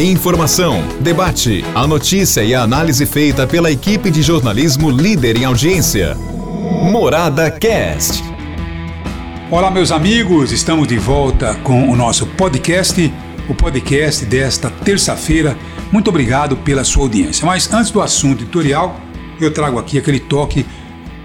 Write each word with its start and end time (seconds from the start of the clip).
Informação, 0.00 0.82
debate, 1.00 1.62
a 1.74 1.86
notícia 1.86 2.42
e 2.42 2.54
a 2.54 2.62
análise 2.62 3.04
feita 3.04 3.46
pela 3.46 3.70
equipe 3.70 4.10
de 4.10 4.22
jornalismo 4.22 4.90
líder 4.90 5.36
em 5.36 5.44
audiência. 5.44 6.16
Morada 6.90 7.50
Cast. 7.50 8.24
Olá, 9.50 9.70
meus 9.70 9.92
amigos, 9.92 10.52
estamos 10.52 10.88
de 10.88 10.96
volta 10.96 11.54
com 11.56 11.90
o 11.90 11.94
nosso 11.94 12.26
podcast, 12.26 13.12
o 13.46 13.54
podcast 13.54 14.24
desta 14.24 14.70
terça-feira. 14.70 15.54
Muito 15.92 16.08
obrigado 16.08 16.56
pela 16.56 16.82
sua 16.82 17.02
audiência. 17.02 17.44
Mas 17.44 17.70
antes 17.70 17.90
do 17.90 18.00
assunto 18.00 18.42
editorial, 18.42 18.98
eu 19.38 19.52
trago 19.52 19.78
aqui 19.78 19.98
aquele 19.98 20.18
toque 20.18 20.64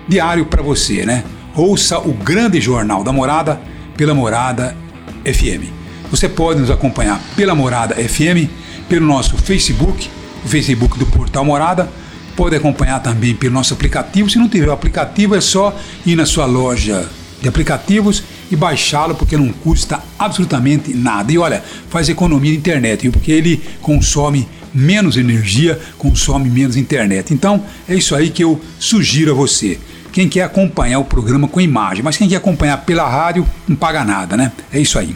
diário 0.06 0.48
para 0.48 0.62
você, 0.62 1.06
né? 1.06 1.24
Ouça 1.56 1.98
o 2.00 2.12
grande 2.12 2.60
jornal 2.60 3.06
da 3.06 3.14
Morada 3.14 3.62
pela 3.96 4.14
Morada 4.14 4.76
FM. 5.24 5.85
Você 6.12 6.30
pode 6.30 6.60
nos 6.60 6.70
acompanhar 6.70 7.22
pela 7.36 7.56
Morada 7.56 7.96
FM 7.96 8.50
pelo 8.88 9.06
nosso 9.06 9.36
Facebook, 9.38 10.10
o 10.44 10.48
Facebook 10.48 10.98
do 10.98 11.06
Portal 11.06 11.44
Morada. 11.44 11.90
Pode 12.36 12.56
acompanhar 12.56 13.00
também 13.02 13.34
pelo 13.34 13.54
nosso 13.54 13.74
aplicativo. 13.74 14.30
Se 14.30 14.38
não 14.38 14.50
tiver 14.50 14.68
o 14.68 14.74
aplicativo, 14.74 15.36
é 15.36 15.42
só 15.42 15.76
ir 16.06 16.16
na 16.16 16.26
sua 16.26 16.46
loja 16.46 17.08
de 17.42 17.48
aplicativos 17.48 18.24
e 18.52 18.56
baixá-lo, 18.56 19.16
porque 19.16 19.38
não 19.38 19.50
custa 19.50 20.02
absolutamente 20.20 20.94
nada. 20.94 21.32
E 21.32 21.38
olha, 21.38 21.64
faz 21.90 22.10
economia 22.10 22.52
de 22.52 22.58
internet, 22.58 23.10
porque 23.10 23.32
ele 23.32 23.64
consome 23.82 24.48
menos 24.74 25.16
energia, 25.16 25.80
consome 25.98 26.50
menos 26.50 26.76
internet. 26.76 27.34
Então, 27.34 27.64
é 27.88 27.96
isso 27.96 28.14
aí 28.14 28.30
que 28.30 28.44
eu 28.44 28.60
sugiro 28.78 29.32
a 29.32 29.34
você. 29.34 29.80
Quem 30.12 30.28
quer 30.28 30.44
acompanhar 30.44 31.00
o 31.00 31.06
programa 31.06 31.48
com 31.48 31.60
imagem, 31.62 32.04
mas 32.04 32.18
quem 32.18 32.28
quer 32.28 32.38
acompanhar 32.38 32.78
pela 32.86 33.08
rádio 33.08 33.46
não 33.68 33.76
paga 33.76 34.04
nada, 34.04 34.36
né? 34.36 34.52
É 34.72 34.80
isso 34.80 35.00
aí. 35.00 35.16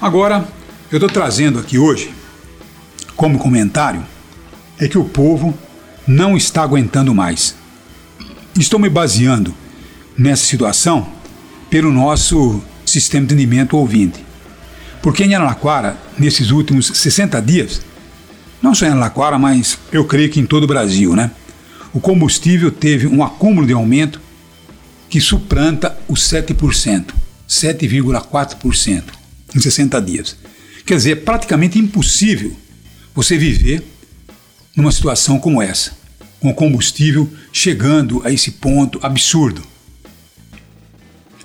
Agora, 0.00 0.46
eu 0.92 0.98
estou 0.98 1.08
trazendo 1.08 1.58
aqui 1.58 1.78
hoje 1.78 2.12
como 3.16 3.38
comentário 3.38 4.04
é 4.78 4.86
que 4.86 4.98
o 4.98 5.04
povo 5.04 5.56
não 6.06 6.36
está 6.36 6.62
aguentando 6.62 7.14
mais. 7.14 7.54
Estou 8.58 8.78
me 8.78 8.90
baseando 8.90 9.54
nessa 10.16 10.44
situação 10.44 11.08
pelo 11.70 11.90
nosso 11.90 12.62
sistema 12.84 13.26
de 13.26 13.32
entendimento 13.32 13.74
ouvinte. 13.74 14.22
Porque 15.00 15.24
em 15.24 15.34
Araraquara, 15.34 15.96
nesses 16.18 16.50
últimos 16.50 16.88
60 16.88 17.40
dias, 17.40 17.80
não 18.60 18.74
só 18.74 18.84
em 18.84 18.90
Araraquara, 18.90 19.38
mas 19.38 19.78
eu 19.90 20.04
creio 20.04 20.28
que 20.28 20.40
em 20.40 20.46
todo 20.46 20.64
o 20.64 20.68
Brasil, 20.68 21.16
né? 21.16 21.30
O 21.94 22.00
combustível 22.00 22.70
teve 22.70 23.06
um 23.06 23.24
acúmulo 23.24 23.66
de 23.66 23.72
aumento 23.72 24.20
que 25.08 25.22
suplanta 25.22 25.98
os 26.06 26.20
7%, 26.20 27.14
7,4% 27.48 29.25
em 29.56 29.60
60 29.60 30.00
dias. 30.02 30.36
Quer 30.84 30.96
dizer, 30.96 31.12
é 31.12 31.16
praticamente 31.16 31.78
impossível 31.78 32.54
você 33.14 33.36
viver 33.38 33.82
numa 34.76 34.92
situação 34.92 35.38
como 35.38 35.62
essa, 35.62 35.92
com 36.38 36.50
o 36.50 36.54
combustível 36.54 37.28
chegando 37.52 38.20
a 38.24 38.30
esse 38.30 38.52
ponto 38.52 39.00
absurdo. 39.02 39.62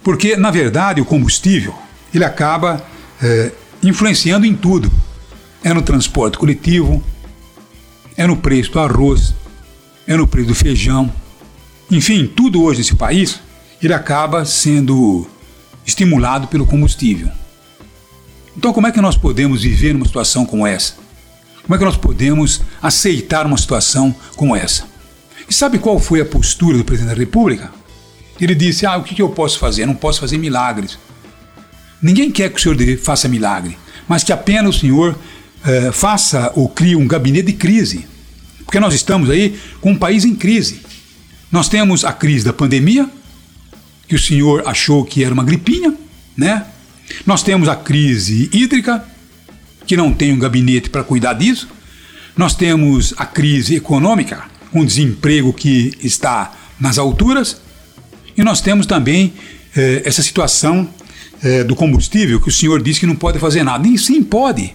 Porque, 0.03 0.35
na 0.35 0.51
verdade, 0.51 0.99
o 0.99 1.05
combustível 1.05 1.73
ele 2.13 2.25
acaba 2.25 2.85
é, 3.21 3.51
influenciando 3.81 4.45
em 4.45 4.55
tudo. 4.55 4.91
É 5.63 5.73
no 5.73 5.81
transporte 5.81 6.37
coletivo, 6.37 7.03
é 8.17 8.25
no 8.25 8.35
preço 8.35 8.71
do 8.71 8.79
arroz, 8.79 9.33
é 10.07 10.17
no 10.17 10.27
preço 10.27 10.49
do 10.49 10.55
feijão. 10.55 11.11
Enfim, 11.89 12.25
tudo 12.27 12.63
hoje 12.63 12.79
nesse 12.79 12.95
país 12.95 13.39
ele 13.81 13.93
acaba 13.93 14.43
sendo 14.43 15.27
estimulado 15.85 16.47
pelo 16.47 16.65
combustível. 16.65 17.29
Então, 18.57 18.73
como 18.73 18.87
é 18.87 18.91
que 18.91 19.01
nós 19.01 19.17
podemos 19.17 19.63
viver 19.63 19.93
numa 19.93 20.05
situação 20.05 20.45
como 20.45 20.67
essa? 20.67 20.95
Como 21.63 21.75
é 21.75 21.77
que 21.77 21.85
nós 21.85 21.97
podemos 21.97 22.61
aceitar 22.81 23.45
uma 23.45 23.57
situação 23.57 24.15
como 24.35 24.55
essa? 24.55 24.85
E 25.49 25.53
sabe 25.53 25.79
qual 25.79 25.99
foi 25.99 26.21
a 26.21 26.25
postura 26.25 26.77
do 26.77 26.83
presidente 26.83 27.13
da 27.13 27.19
República? 27.19 27.71
Ele 28.39 28.55
disse: 28.55 28.85
Ah, 28.85 28.97
o 28.97 29.03
que 29.03 29.21
eu 29.21 29.29
posso 29.29 29.59
fazer? 29.59 29.83
Eu 29.83 29.87
não 29.87 29.95
posso 29.95 30.19
fazer 30.19 30.37
milagres. 30.37 30.97
Ninguém 32.01 32.31
quer 32.31 32.49
que 32.49 32.57
o 32.57 32.61
senhor 32.61 32.97
faça 32.97 33.27
milagre, 33.27 33.77
mas 34.07 34.23
que 34.23 34.33
apenas 34.33 34.75
o 34.75 34.79
senhor 34.79 35.15
eh, 35.63 35.91
faça 35.91 36.51
ou 36.55 36.67
crie 36.67 36.95
um 36.95 37.07
gabinete 37.07 37.47
de 37.47 37.53
crise. 37.53 38.07
Porque 38.65 38.79
nós 38.79 38.93
estamos 38.93 39.29
aí 39.29 39.59
com 39.79 39.91
um 39.91 39.97
país 39.97 40.25
em 40.25 40.33
crise. 40.33 40.81
Nós 41.51 41.69
temos 41.69 42.03
a 42.03 42.11
crise 42.11 42.45
da 42.45 42.53
pandemia, 42.53 43.07
que 44.07 44.15
o 44.15 44.19
senhor 44.19 44.67
achou 44.67 45.05
que 45.05 45.23
era 45.23 45.33
uma 45.33 45.43
gripinha, 45.43 45.93
né? 46.35 46.65
Nós 47.25 47.43
temos 47.43 47.67
a 47.67 47.75
crise 47.75 48.49
hídrica, 48.53 49.03
que 49.85 49.97
não 49.97 50.13
tem 50.13 50.33
um 50.33 50.39
gabinete 50.39 50.89
para 50.89 51.03
cuidar 51.03 51.33
disso. 51.33 51.67
Nós 52.35 52.55
temos 52.55 53.13
a 53.17 53.25
crise 53.25 53.75
econômica, 53.75 54.43
com 54.71 54.85
desemprego 54.85 55.51
que 55.53 55.97
está 56.01 56.53
nas 56.79 56.97
alturas. 56.97 57.61
E 58.37 58.43
nós 58.43 58.61
temos 58.61 58.85
também 58.85 59.33
eh, 59.75 60.01
essa 60.05 60.23
situação 60.23 60.87
eh, 61.43 61.63
do 61.63 61.75
combustível, 61.75 62.39
que 62.39 62.49
o 62.49 62.51
senhor 62.51 62.81
disse 62.81 62.99
que 62.99 63.05
não 63.05 63.15
pode 63.15 63.39
fazer 63.39 63.63
nada. 63.63 63.87
E 63.87 63.97
sim, 63.97 64.23
pode. 64.23 64.73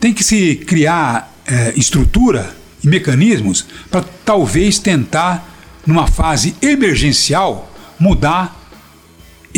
Tem 0.00 0.12
que 0.12 0.24
se 0.24 0.56
criar 0.56 1.32
eh, 1.46 1.72
estrutura 1.76 2.54
e 2.82 2.88
mecanismos 2.88 3.66
para 3.90 4.04
talvez 4.24 4.78
tentar, 4.78 5.48
numa 5.86 6.06
fase 6.06 6.54
emergencial, 6.60 7.72
mudar 7.98 8.67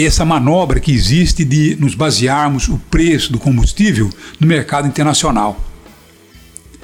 essa 0.06 0.25
manobra 0.25 0.81
que 0.81 0.93
existe 0.93 1.44
de 1.44 1.77
nos 1.81 1.94
basearmos 1.94 2.69
o 2.69 2.78
preço 2.91 3.33
do 3.33 3.38
combustível 3.38 4.11
no 4.38 4.47
mercado 4.47 4.87
internacional. 4.87 5.59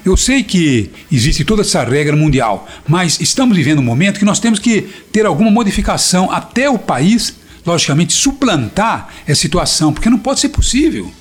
Eu 0.04 0.16
sei 0.16 0.44
que 0.44 0.90
existe 1.10 1.44
toda 1.44 1.62
essa 1.62 1.82
regra 1.82 2.14
mundial, 2.14 2.68
mas 2.86 3.20
estamos 3.20 3.56
vivendo 3.56 3.80
um 3.80 3.84
momento 3.84 4.20
que 4.20 4.24
nós 4.24 4.38
temos 4.38 4.60
que 4.60 4.82
ter 5.10 5.26
alguma 5.26 5.50
modificação 5.50 6.30
até 6.30 6.70
o 6.70 6.78
país, 6.78 7.34
logicamente, 7.66 8.12
suplantar 8.12 9.08
essa 9.26 9.40
situação, 9.40 9.92
porque 9.92 10.08
não 10.08 10.18
pode 10.18 10.38
ser 10.38 10.50
possível. 10.50 11.12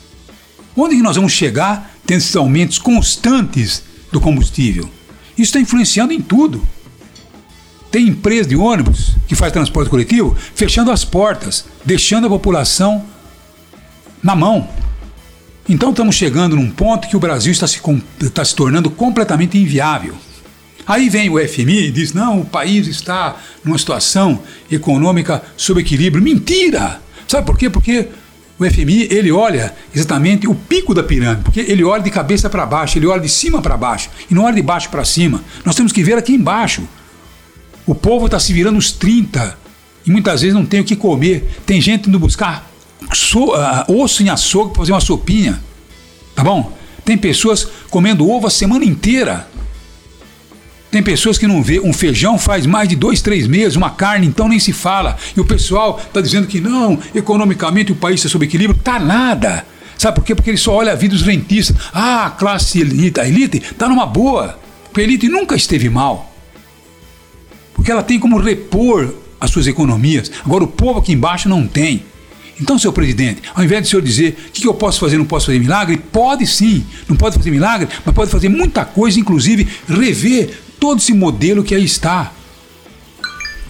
Onde 0.76 0.96
nós 0.98 1.16
vamos 1.16 1.32
chegar 1.32 1.96
tendo 2.06 2.20
esses 2.20 2.36
aumentos 2.36 2.78
constantes 2.78 3.82
do 4.12 4.22
combustível? 4.22 4.88
Isso 5.38 5.50
está 5.50 5.60
influenciando 5.60 6.14
em 6.14 6.22
tudo. 6.22 6.62
Tem 7.96 8.10
empresa 8.10 8.50
de 8.50 8.58
ônibus 8.58 9.16
que 9.26 9.36
faz 9.36 9.54
transporte 9.54 9.90
coletivo 9.90 10.36
fechando 10.54 10.92
as 10.92 11.06
portas, 11.06 11.64
deixando 11.86 12.28
a 12.28 12.30
população 12.30 13.06
na 14.22 14.36
mão. 14.36 14.68
Então 15.70 15.92
estamos 15.92 16.14
chegando 16.14 16.58
num 16.58 16.70
ponto 16.70 17.08
que 17.08 17.16
o 17.16 17.22
Brasil 17.22 17.54
está 17.54 17.66
se, 17.66 17.80
está 18.20 18.44
se 18.44 18.54
tornando 18.54 18.90
completamente 18.90 19.58
inviável. 19.58 20.14
Aí 20.86 21.08
vem 21.08 21.30
o 21.30 21.40
FMI 21.40 21.88
e 21.88 21.92
diz: 21.92 22.12
não, 22.12 22.42
o 22.42 22.46
país 22.46 22.86
está 22.86 23.38
numa 23.64 23.78
situação 23.78 24.42
econômica 24.70 25.42
sob 25.56 25.80
equilíbrio. 25.80 26.22
Mentira! 26.22 27.00
Sabe 27.26 27.48
por 27.48 27.58
quê? 27.58 27.70
Porque 27.70 28.10
o 28.60 28.70
FMI 28.70 29.08
ele 29.10 29.32
olha 29.32 29.74
exatamente 29.96 30.50
o 30.50 30.54
pico 30.54 30.94
da 30.94 31.02
pirâmide, 31.02 31.44
porque 31.44 31.62
ele 31.62 31.86
olha 31.86 32.04
de 32.04 32.12
cabeça 32.12 32.50
para 32.50 32.66
baixo, 32.66 32.98
ele 32.98 33.08
olha 33.08 33.22
de 33.22 33.30
cima 33.30 33.62
para 33.62 33.78
baixo 33.78 34.10
e 34.30 34.34
não 34.34 34.44
olha 34.44 34.56
de 34.56 34.62
baixo 34.62 34.90
para 34.90 35.06
cima. 35.06 35.42
Nós 35.64 35.76
temos 35.78 35.94
que 35.94 36.04
ver 36.04 36.18
aqui 36.18 36.34
embaixo. 36.34 36.86
O 37.86 37.94
povo 37.94 38.26
está 38.26 38.40
se 38.40 38.52
virando 38.52 38.78
os 38.78 38.92
30 38.92 39.58
e 40.06 40.12
muitas 40.12 40.42
vezes 40.42 40.56
não 40.56 40.66
tem 40.66 40.80
o 40.80 40.84
que 40.84 40.96
comer. 40.96 41.48
Tem 41.66 41.80
gente 41.80 42.10
indo 42.10 42.20
buscar 42.20 42.70
so, 43.14 43.54
uh, 43.54 44.02
osso 44.02 44.24
em 44.24 44.30
açougue 44.30 44.72
para 44.72 44.80
fazer 44.80 44.92
uma 44.92 45.02
sopinha. 45.02 45.62
Tá 46.36 46.44
bom? 46.44 46.76
Tem 47.04 47.18
pessoas 47.18 47.68
comendo 47.90 48.30
ovo 48.30 48.48
a 48.48 48.50
semana 48.50 48.84
inteira. 48.84 49.48
Tem 50.90 51.04
pessoas 51.04 51.38
que 51.38 51.46
não 51.46 51.62
vê 51.62 51.80
um 51.80 51.92
feijão 51.92 52.38
faz 52.38 52.66
mais 52.66 52.88
de 52.88 52.96
dois, 52.96 53.22
três 53.22 53.48
meses, 53.48 53.76
uma 53.76 53.90
carne 53.90 54.26
então 54.26 54.48
nem 54.48 54.60
se 54.60 54.74
fala. 54.74 55.18
E 55.36 55.40
o 55.40 55.46
pessoal 55.46 56.00
está 56.00 56.22
dizendo 56.22 56.48
que 56.48 56.62
não, 56.62 56.98
economicamente 57.14 57.92
o 57.92 57.96
país 57.96 58.20
está 58.20 58.30
sob 58.30 58.46
equilíbrio. 58.46 58.80
Tá 58.82 58.98
nada. 58.98 59.66
Sabe 59.98 60.16
por 60.16 60.26
quê? 60.26 60.34
Porque 60.34 60.50
ele 60.50 60.58
só 60.58 60.74
olha 60.74 60.94
a 60.94 60.96
vida 60.96 61.14
dos 61.14 61.24
rentistas. 61.24 61.76
Ah, 61.94 62.26
a 62.26 62.30
classe 62.32 62.80
elite, 62.80 63.20
a 63.20 63.28
elite 63.28 63.58
está 63.58 63.88
numa 63.88 64.06
boa. 64.06 64.58
Porque 64.86 65.02
a 65.02 65.04
elite 65.04 65.28
nunca 65.28 65.56
esteve 65.56 65.90
mal 65.90 66.35
porque 67.86 67.92
ela 67.92 68.02
tem 68.02 68.20
como 68.20 68.40
repor 68.40 69.14
as 69.40 69.52
suas 69.52 69.68
economias. 69.68 70.32
Agora, 70.44 70.64
o 70.64 70.68
povo 70.68 70.98
aqui 70.98 71.14
embaixo 71.14 71.48
não 71.48 71.68
tem. 71.68 72.04
Então, 72.60 72.80
senhor 72.80 72.94
presidente, 72.94 73.44
ao 73.54 73.64
invés 73.64 73.84
de 73.84 73.88
o 73.88 73.90
senhor 73.92 74.02
dizer 74.02 74.38
o 74.48 74.52
que, 74.52 74.62
que 74.62 74.68
eu 74.68 74.74
posso 74.74 75.00
fazer, 75.00 75.20
não 75.20 75.26
posso 75.26 75.46
fazer 75.46 75.60
milagre, 75.60 75.98
pode 75.98 76.48
sim, 76.48 76.84
não 77.08 77.16
pode 77.16 77.36
fazer 77.38 77.52
milagre, 77.52 77.88
mas 78.04 78.16
pode 78.16 78.32
fazer 78.32 78.50
muita 78.50 78.84
coisa, 78.86 79.20
inclusive 79.20 79.68
rever 79.88 80.58
todo 80.80 80.98
esse 80.98 81.14
modelo 81.14 81.64
que 81.64 81.76
aí 81.76 81.86
está. 81.86 82.34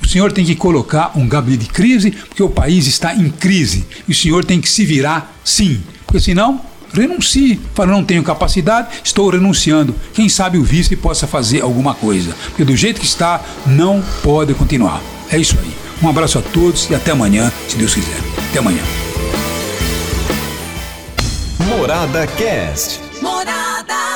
O 0.02 0.08
senhor 0.08 0.32
tem 0.32 0.46
que 0.46 0.56
colocar 0.56 1.12
um 1.14 1.28
gabinete 1.28 1.66
de 1.66 1.70
crise, 1.72 2.12
porque 2.12 2.42
o 2.42 2.48
país 2.50 2.88
está 2.88 3.14
em 3.14 3.30
crise. 3.30 3.86
E 4.08 4.14
o 4.14 4.16
senhor 4.16 4.46
tem 4.46 4.62
que 4.62 4.70
se 4.70 4.86
virar 4.86 5.38
sim, 5.44 5.82
porque 6.08 6.22
senão 6.22 6.62
renuncie. 7.02 7.60
Fala, 7.74 7.92
não 7.92 8.04
tenho 8.04 8.24
capacidade, 8.24 8.88
estou 9.04 9.30
renunciando. 9.30 9.96
Quem 10.14 10.30
sabe 10.30 10.58
o 10.58 10.64
vice 10.64 10.96
possa 10.96 11.28
fazer 11.28 11.62
alguma 11.62 11.94
coisa. 11.94 12.36
Porque 12.48 12.64
do 12.64 12.76
jeito 12.76 13.00
que 13.00 13.06
está, 13.06 13.42
não 13.66 14.04
pode 14.24 14.54
continuar. 14.54 15.02
É 15.32 15.38
isso 15.38 15.58
aí. 15.62 15.74
Um 16.02 16.10
abraço 16.10 16.38
a 16.40 16.42
todos 16.42 16.90
e 16.90 16.96
até 16.96 17.12
amanhã, 17.12 17.52
se 17.68 17.78
Deus 17.78 17.94
quiser. 17.94 18.20
Até 18.50 18.60
amanhã. 18.60 18.84
Morada 21.68 22.28
Cast. 22.28 23.02
Morada 23.22 24.15